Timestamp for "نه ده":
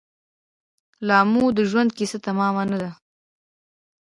2.71-2.91